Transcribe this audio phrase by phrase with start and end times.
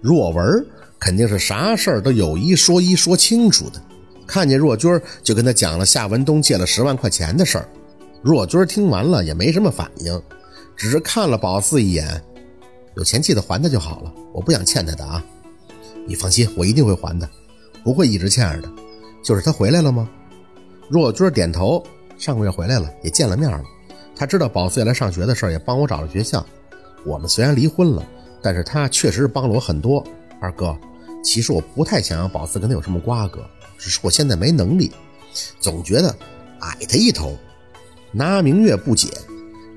[0.00, 0.66] 若文
[0.98, 3.80] 肯定是啥事儿都有一说一说清楚的，
[4.26, 7.68] 看见若军就跟他讲了夏文东借了十万块钱的事儿。
[8.22, 10.22] 若军听完了也没什么反应，
[10.76, 12.22] 只是看了宝四一眼，
[12.96, 15.24] 有钱记得还他就好了，我不想欠他的啊。
[16.06, 17.28] 你放心，我一定会还的，
[17.84, 18.68] 不会一直欠着的。
[19.22, 20.08] 就是他回来了吗？
[20.88, 21.84] 若军点头，
[22.16, 23.62] 上个月回来了，也见了面了。
[24.16, 26.44] 他知道宝四要来上学的事儿，也帮我找了学校。
[27.04, 28.04] 我们虽然离婚了，
[28.42, 30.04] 但是他确实是帮了我很多。
[30.40, 30.76] 二哥，
[31.22, 33.44] 其实我不太想让宝四跟他有什么瓜葛，
[33.76, 34.92] 只是我现在没能力，
[35.60, 36.14] 总觉得
[36.60, 37.36] 矮他一头。
[38.12, 39.08] 拿明月不解，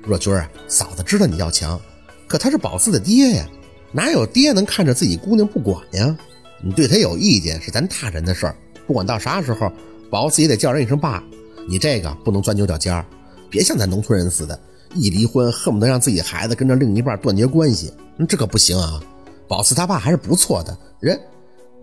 [0.02, 1.80] 若君啊，嫂子知道你要强，
[2.26, 3.46] 可他是宝四的爹呀，
[3.92, 6.16] 哪有爹能看着自己姑娘不管呀？
[6.62, 9.70] 你对他有意见是咱大人的事儿，不管到啥时候，
[10.08, 11.22] 宝四也得叫人一声爸。
[11.68, 13.04] 你这个不能钻牛角尖儿，
[13.50, 14.58] 别像咱农村人似的，
[14.94, 17.92] 一离婚恨不得让自己孩子跟着另一半断绝关系，
[18.28, 19.00] 这可不行啊。
[19.48, 21.18] 宝四他爸还是不错的人。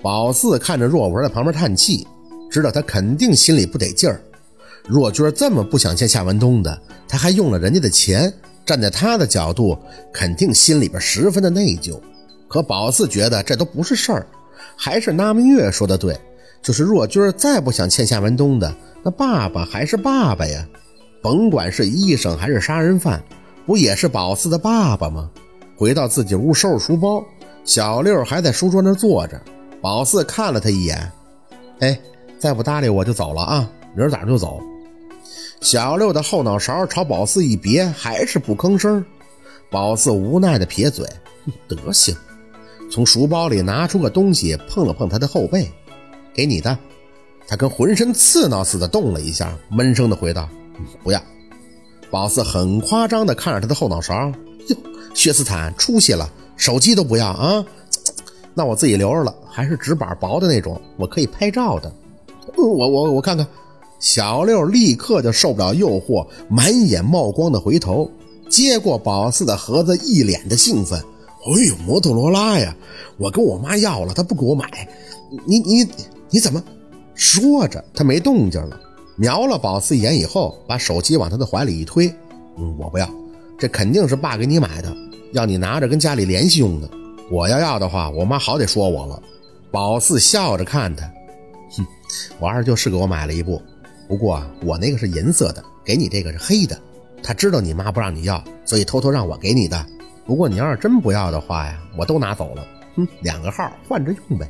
[0.01, 2.07] 宝四看着若文在旁边叹气，
[2.49, 4.21] 知道他肯定心里不得劲儿。
[4.88, 8.33] 若军这么不想欠夏文东的，他还用了人家的钱，
[8.66, 9.77] 站在他的角度，
[10.13, 11.99] 肯定心里边十分的内疚。
[12.47, 14.25] 可宝四觉得这都不是事儿，
[14.75, 16.17] 还是那明月说的对，
[16.63, 18.73] 就是若军再不想欠夏文东的，
[19.03, 20.66] 那爸爸还是爸爸呀，
[21.22, 23.22] 甭管是医生还是杀人犯，
[23.66, 25.30] 不也是宝四的爸爸吗？
[25.75, 27.23] 回到自己屋收拾书包，
[27.64, 29.42] 小六还在书桌那坐着，
[29.81, 31.12] 宝四看了他一眼，
[31.80, 32.00] 哎，
[32.38, 34.62] 再不搭理我就走了啊，明儿早上就走。
[35.62, 39.03] 小六的后脑勺朝宝四一别，还是不吭声。
[39.70, 41.06] 宝四无奈的撇嘴，
[41.67, 42.16] 德行。
[42.90, 45.70] 从书包里拿出个东西，碰了碰他的后背，
[46.34, 46.78] 给你的。
[47.47, 50.50] 他跟浑身刺挠似的动了一下，闷声的回道
[51.03, 51.22] ：“不要。”
[52.11, 54.31] 宝四很夸张的看着他的后脑勺，
[54.67, 54.77] 哟，
[55.13, 57.63] 薛斯坦出息了，手机都不要啊？
[58.55, 61.94] 那我自己留着了，还是纸板薄的那种，我可以拍照的。
[62.57, 63.45] 我我我看看。
[64.00, 68.09] 小六立刻就受不了诱惑，满眼冒光的回头，
[68.50, 70.97] 接过宝四的盒子，一脸的兴奋。
[70.97, 72.73] 哎呦，摩托罗拉呀！
[73.17, 74.88] 我跟我妈要了，她不给我买。
[75.46, 75.85] 你你
[76.29, 76.63] 你怎么？
[77.13, 78.79] 说着，他没动静了，
[79.19, 82.07] 瞄了宝四一眼以后，把手机往他的怀里一推。
[82.57, 83.09] 嗯，我不要，
[83.57, 84.96] 这肯定是爸给你买的，
[85.34, 86.90] 要你拿着跟家里联系用的。
[87.29, 89.22] 我要要的话，我妈好得说我了。
[89.72, 91.06] 宝四笑着看他，
[91.75, 91.85] 哼，
[92.40, 93.62] 我二舅是给我买了一部。
[94.08, 96.79] 不过我那个是银色的，给你这个是黑的。
[97.22, 99.85] 他知道你妈不让你要，所以偷偷让我给你的。
[100.25, 102.66] 不过你要是真不要的话呀，我都拿走了。
[102.96, 104.50] 哼，两个号换着用呗。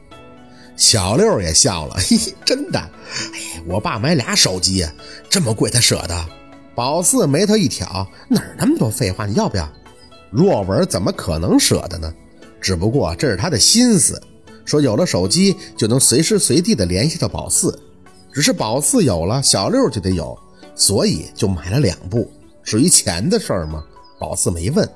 [0.80, 2.80] 小六也笑了，嘿 嘿，真的。
[2.80, 4.88] 哎，我爸买俩手机，
[5.30, 6.26] 这么贵他舍得？
[6.74, 9.26] 宝四眉头一挑，哪儿那么多废话？
[9.26, 9.70] 你要不要？
[10.32, 12.12] 若文怎么可能舍得呢？
[12.62, 14.22] 只不过这是他的心思，
[14.64, 17.78] 说有了手机就能随时随地的联系到宝四。
[18.32, 20.38] 只是宝四有了，小六就得有，
[20.76, 22.32] 所以就买了两部。
[22.64, 23.84] 至于钱的事儿吗？
[24.18, 24.90] 宝四没问。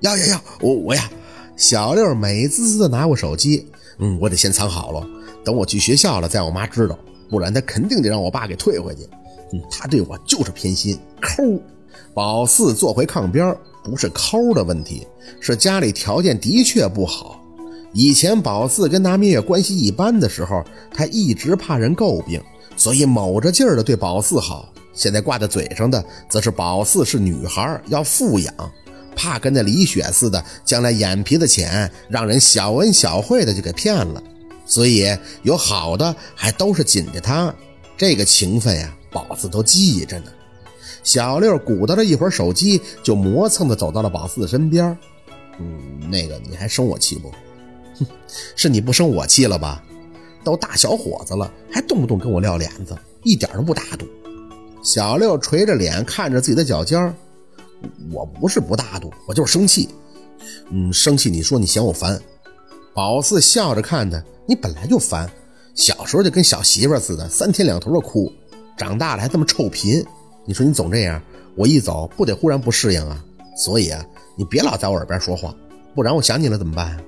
[0.00, 1.10] 要要要，我我呀！
[1.54, 3.68] 小六美滋滋的拿过手机，
[4.02, 5.06] 嗯，我得先藏好了，
[5.44, 6.98] 等我去学校了再让我妈知道，
[7.30, 9.08] 不然她肯定得让我爸给退回去。
[9.52, 11.42] 嗯，他对我就是偏心，抠。
[12.12, 15.06] 宝四坐回炕边，不是抠的问题，
[15.40, 17.40] 是家里条件的确不好。
[17.92, 22.42] 以前宝四跟拿明月关系一般的时候，他一直怕人诟病。
[22.74, 28.52] 所以卯着劲儿的对宝四好，现在挂在嘴上的则是宝四是女孩要富养，
[29.14, 34.22] 怕跟那李雪似的，将来眼皮子浅，让人小恩小惠的就给骗了。
[34.66, 35.06] 所以
[35.42, 37.54] 有好的还都是紧着他，
[37.96, 40.26] 这个情分呀，宝四都记着呢。
[41.02, 44.96] 小六鼓捣了一会儿手机，就磨蹭的走到了宝四的身边。
[45.58, 47.30] 嗯，那个你还生我气不？
[47.98, 48.06] 哼，
[48.56, 49.82] 是你不生我气了吧？
[50.44, 54.06] 都大小伙子了，还动不动跟我撂脸子，一点都不大度。
[54.82, 57.14] 小六垂着脸看着自己的脚尖儿，
[58.12, 59.88] 我不是不大度，我就是生气。
[60.70, 62.20] 嗯，生气你说你嫌我烦。
[62.94, 65.30] 宝四笑着看他，你本来就烦，
[65.74, 68.30] 小时候就跟小媳妇似的，三天两头的哭，
[68.76, 70.04] 长大了还这么臭贫。
[70.44, 71.22] 你说你总这样，
[71.56, 73.24] 我一走不得忽然不适应啊？
[73.56, 74.04] 所以啊，
[74.36, 75.54] 你别老在我耳边说话，
[75.94, 76.98] 不然我想你了怎么办？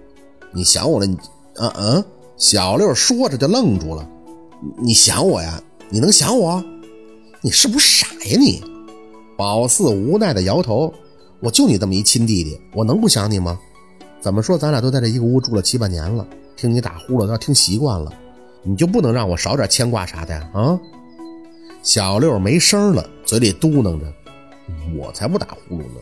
[0.53, 1.07] 你想我了？
[1.07, 1.17] 你，
[1.57, 2.05] 嗯嗯。
[2.37, 4.09] 小六说着就愣住了，
[4.83, 5.63] 你想我呀？
[5.89, 6.63] 你能想我？
[7.43, 8.61] 你是不是傻呀你？
[9.37, 10.93] 宝四无奈的摇头，
[11.41, 13.59] 我就你这么一亲弟弟，我能不想你吗？
[14.21, 16.27] 怎么说咱俩都在这一个屋住了七八年了，
[16.57, 18.13] 听你打呼噜要听习惯了，
[18.63, 20.35] 你就不能让我少点牵挂啥的？
[20.53, 20.79] 啊？
[21.83, 24.07] 小六没声了，嘴里嘟囔着，
[24.97, 26.01] 我才不打呼噜呢。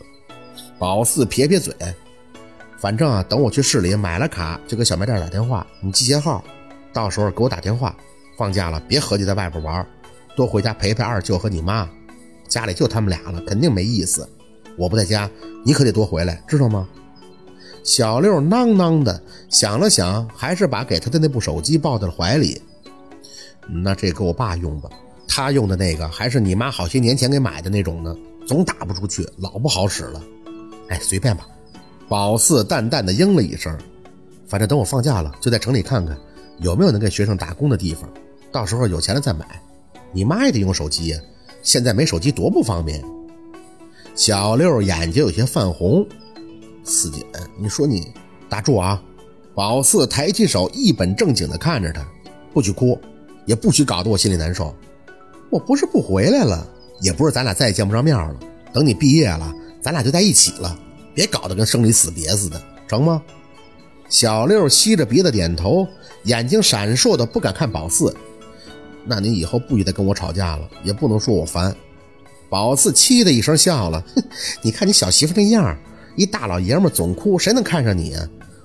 [0.79, 1.75] 宝四撇撇嘴，
[2.79, 6.45] 反正啊，等我去市里买了卡，就给小卖店打电话，你记些号，
[6.93, 7.95] 到时候给我打电话。
[8.37, 9.87] 放假了别合计在外边玩，
[10.35, 11.89] 多回家陪陪二舅和你妈，
[12.53, 14.29] 家里就他们俩了，肯定没意思。
[14.77, 15.31] 我不在家，
[15.65, 16.87] 你可得多回来，知道吗？
[17.83, 22.61] 小六囔囔的想了想，还是把给他的那部手机抱在了怀里。
[23.83, 24.91] 那这给我爸用吧，
[25.27, 28.15] 他用的那个还是你妈好些年前给买的那种呢，
[28.47, 30.23] 总打不出去，老不好使了。
[30.89, 31.49] 哎，随便吧。
[32.07, 33.75] 宝四淡淡的应了一声，
[34.47, 36.15] 反正等我放假了，就在城里看看
[36.59, 38.07] 有没有能给学生打工的地方，
[38.53, 39.59] 到时候有钱了再买。
[40.13, 41.19] 你妈也得用手机呀，
[41.63, 43.03] 现在没手机多不方便。
[44.15, 46.07] 小六眼睛有些泛红，
[46.85, 47.25] 四姐，
[47.57, 48.13] 你说你
[48.49, 49.03] 打住啊！
[49.55, 52.07] 宝四抬起手，一本正经的看着他，
[52.53, 52.99] 不许哭，
[53.47, 54.75] 也不许搞得我心里难受。
[55.49, 56.67] 我不是不回来了，
[57.01, 58.35] 也不是咱俩再也见不着面了。
[58.73, 60.79] 等你毕业了，咱俩就在一起了。
[61.15, 63.23] 别搞得跟生离死别似的，成吗？
[64.09, 65.87] 小六吸着鼻子点头，
[66.25, 68.15] 眼睛闪烁的不敢看宝四。
[69.05, 71.75] 那你以后不许再跟我吵架了，也不能说我烦。
[72.49, 74.23] 宝四气的一声笑了，哼，
[74.63, 75.77] 你看你小媳妇那样，
[76.17, 78.15] 一大老爷们总哭，谁能看上你？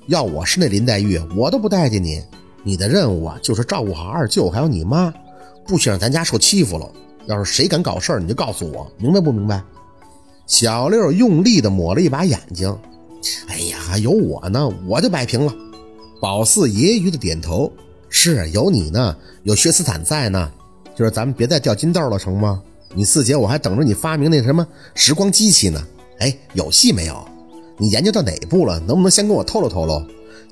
[0.07, 2.22] 要我是那林黛玉，我都不待见你。
[2.63, 5.13] 你的任务啊，就是照顾好二舅还有你妈，
[5.66, 6.89] 不许让咱家受欺负了。
[7.28, 9.62] 要是谁敢搞事儿，你就告诉我，明白不明白？
[10.45, 12.78] 小六用力地抹了一把眼睛，
[13.48, 15.54] 哎呀，有我呢，我就摆平了。
[16.22, 17.72] 宝四揶揄的点头，
[18.09, 20.51] 是有你呢，有薛斯坦在呢，
[20.95, 22.62] 就是咱们别再掉金豆了，成吗？
[22.95, 24.65] 你四姐我还等着你发明那什么
[24.95, 25.86] 时光机器呢。
[26.19, 27.27] 哎，有戏没有？
[27.77, 28.80] 你研究到哪步了？
[28.80, 30.01] 能不能先跟我透露透露？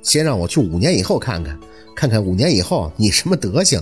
[0.03, 1.59] 先让我去五年以后看看，
[1.95, 3.81] 看看五年以后你什么德行。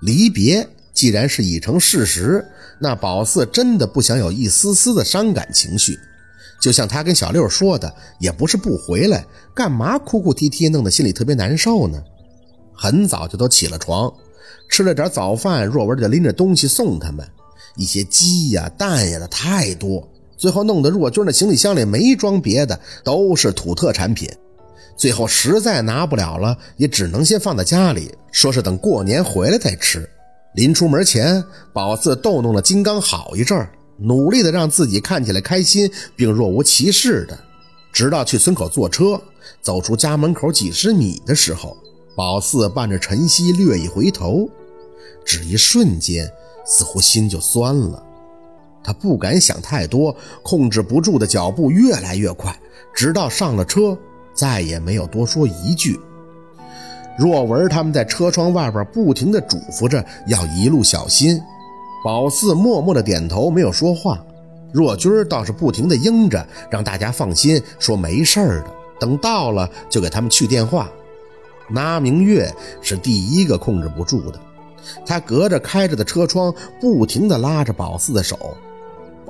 [0.00, 0.68] 离别。
[0.94, 2.46] 既然是已成事实，
[2.78, 5.98] 那宝四真的不想有一丝丝的伤感情绪。
[6.62, 12.00] 就像他跟小六说的，也不是不回来，干嘛哭哭啼啼，弄得心里特别难受呢？
[12.72, 14.10] 很早就都起了床，
[14.70, 17.28] 吃了点早饭，若文就拎着东西送他们，
[17.74, 24.30] 一些鸡呀、蛋呀的太多，最后弄得若军的行李箱里没装别的，都是土特产品。
[24.96, 30.08] 最后实在拿不了了，也只能先放在家里，说是等过年回来再吃。
[30.54, 31.42] 临出门前，
[31.72, 37.38] 宝四逗弄了金刚好一阵儿，努力的让自己看起来开心并若无其事的，
[37.92, 39.20] 直到去村口坐车，
[39.60, 41.76] 走出家门口几十米的时候，
[42.16, 44.48] 宝四伴着晨曦略一回头，
[45.24, 46.28] 只一瞬间，
[46.66, 48.02] 似乎心就酸了。
[48.84, 52.58] 他不敢想太多，控制不住的脚步越来越快，
[52.92, 53.96] 直到上了车，
[54.34, 56.00] 再也没有多说一句。
[57.16, 61.40] 若文他们在车窗外边不停地嘱咐着要一路小心，
[62.02, 64.18] 宝四默默地点头，没有说话。
[64.72, 68.66] 若军倒是不停地应着，让大家放心，说没事儿的，
[68.98, 70.90] 等到了就给他们去电话。
[71.68, 74.40] 那明月是第一个控制不住的，
[75.06, 78.56] 他隔着开着的车窗，不停地拉着宝四的手：“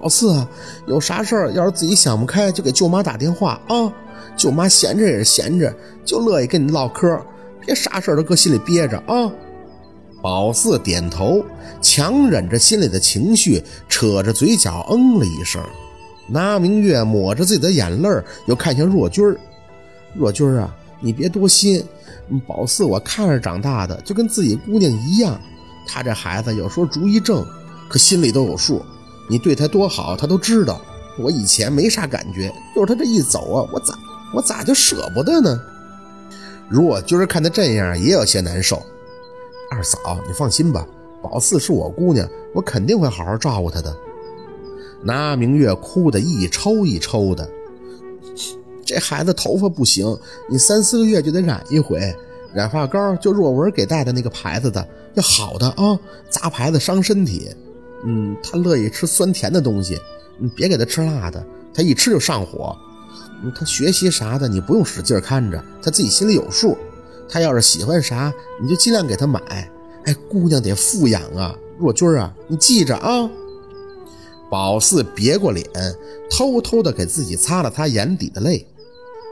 [0.00, 0.48] 宝四啊，
[0.86, 3.92] 有啥事儿要是自己想不开，就给舅妈打电话啊，
[4.36, 5.74] 舅妈闲着也是闲着，
[6.04, 7.20] 就乐意跟你唠嗑。”
[7.64, 9.30] 别啥事儿都搁心里憋着啊！
[10.22, 11.44] 宝四点头，
[11.82, 15.60] 强忍着心里的情绪，扯着嘴角嗯了一声。
[16.28, 18.08] 那明月抹着自己的眼泪，
[18.46, 19.36] 又看向若君儿
[20.14, 21.84] ：“若君儿啊，你别多心。
[22.46, 25.38] 宝四我看着长大的，就跟自己姑娘一样。
[25.86, 27.44] 他这孩子有时候主意正，
[27.88, 28.80] 可心里都有数。
[29.28, 30.80] 你对他多好，他都知道。
[31.18, 33.98] 我以前没啥感觉，就是他这一走啊，我咋
[34.32, 35.60] 我咋就舍不得呢？”
[36.70, 38.80] 若君儿看他这样，也有些难受。
[39.72, 40.86] 二嫂，你放心吧，
[41.22, 43.96] 宝四是我姑娘，我肯定会好好照顾她的。
[45.02, 47.48] 那明月哭得一抽一抽的。
[48.84, 50.14] 这孩子头发不行，
[50.46, 52.14] 你三四个月就得染一回。
[52.52, 55.98] 染发膏就若文给带的那个牌子的，要好的啊，
[56.28, 57.48] 杂牌子伤身体。
[58.04, 59.98] 嗯，他乐意吃酸甜的东西，
[60.36, 62.76] 你别给他吃辣的，他一吃就上火。
[63.58, 66.76] 他学习啥的，你不用使劲看着，他自己心里有数。
[67.32, 69.40] 他要是喜欢啥，你就尽量给他买。
[70.04, 73.30] 哎，姑娘得富养啊，若君啊，你记着啊。
[74.50, 75.66] 宝四别过脸，
[76.30, 78.66] 偷偷的给自己擦了擦眼底的泪。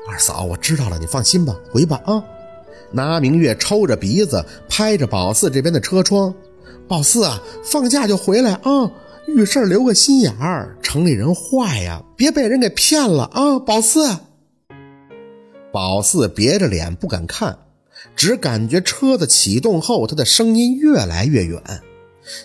[0.09, 2.25] 二嫂，我知道了，你放心吧，回吧啊。
[2.91, 6.33] 拿明月抽着鼻子，拍着宝四这边的车窗。
[6.89, 8.91] 宝四啊，放假就回来啊。
[9.27, 13.59] 遇事留个心眼儿，城里人坏呀，别被人给骗了啊！
[13.59, 14.09] 宝四，
[15.71, 17.59] 宝四别着脸不敢看，
[18.17, 21.63] 只感觉车子启动后，他的声音越来越远，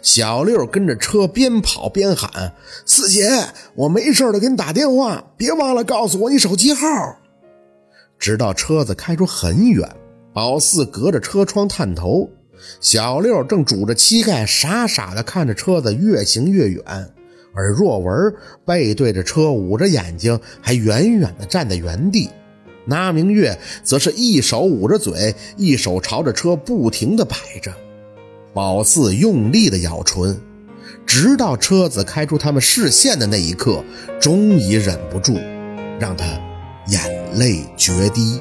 [0.02, 2.54] 小六跟着车边跑边喊
[2.86, 3.30] ：“四姐，
[3.76, 6.88] 我没事了，给你打电话，别忘了告诉我你手机号。”
[8.18, 9.90] 直到车子开出很远，
[10.34, 12.30] 宝四隔着车窗探头，
[12.80, 16.84] 小六正拄着膝盖，傻傻地看着车子越行越远，
[17.54, 18.34] 而若文
[18.66, 22.30] 背对着车，捂着眼睛，还远远地站在原地。
[22.86, 27.74] 那明月则是一手捂着嘴，一手朝着车不停地摆着。
[28.54, 30.40] 宝四用力地咬唇，
[31.06, 33.84] 直到车子开出他们视线的那一刻，
[34.22, 35.38] 终于忍不住，
[36.00, 36.26] 让他
[36.88, 38.40] 眼泪决堤。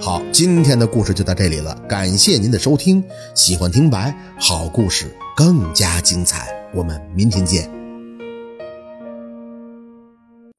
[0.00, 3.02] 好，今天的故事就到这里了，感谢您的收听。
[3.34, 7.75] 喜欢听白好故事更加精彩，我们明天见。